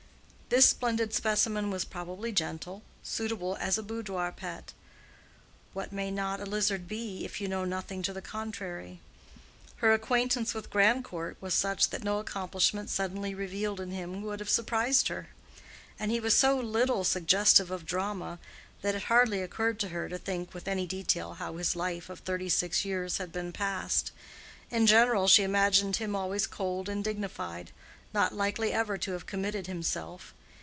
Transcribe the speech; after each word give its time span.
This 0.53 0.65
splendid 0.67 1.13
specimen 1.13 1.71
was 1.71 1.85
probably 1.85 2.33
gentle, 2.33 2.83
suitable 3.03 3.55
as 3.61 3.77
a 3.77 3.81
boudoir 3.83 4.33
pet: 4.33 4.73
what 5.71 5.93
may 5.93 6.11
not 6.11 6.41
a 6.41 6.45
lizard 6.45 6.89
be, 6.89 7.23
if 7.23 7.39
you 7.39 7.47
know 7.47 7.63
nothing 7.63 8.01
to 8.01 8.11
the 8.11 8.21
contrary? 8.21 8.99
Her 9.77 9.93
acquaintance 9.93 10.53
with 10.53 10.69
Grandcourt 10.69 11.37
was 11.39 11.53
such 11.53 11.89
that 11.91 12.03
no 12.03 12.19
accomplishment 12.19 12.89
suddenly 12.89 13.33
revealed 13.33 13.79
in 13.79 13.91
him 13.91 14.21
would 14.23 14.41
have 14.41 14.49
surprised 14.49 15.07
her. 15.07 15.29
And 15.97 16.11
he 16.11 16.19
was 16.19 16.35
so 16.35 16.59
little 16.59 17.05
suggestive 17.05 17.71
of 17.71 17.85
drama, 17.85 18.37
that 18.81 18.93
it 18.93 19.03
hardly 19.03 19.41
occurred 19.41 19.79
to 19.79 19.87
her 19.87 20.09
to 20.09 20.17
think 20.17 20.53
with 20.53 20.67
any 20.67 20.85
detail 20.85 21.35
how 21.35 21.55
his 21.55 21.77
life 21.77 22.09
of 22.09 22.19
thirty 22.19 22.49
six 22.49 22.83
years 22.83 23.19
had 23.19 23.31
been 23.31 23.53
passed: 23.53 24.11
in 24.69 24.85
general, 24.85 25.29
she 25.29 25.43
imagined 25.43 25.95
him 25.95 26.13
always 26.13 26.45
cold 26.45 26.89
and 26.89 27.05
dignified, 27.05 27.71
not 28.13 28.35
likely 28.35 28.73
ever 28.73 28.97
to 28.97 29.13
have 29.13 29.25
committed 29.25 29.67
himself. 29.67 30.33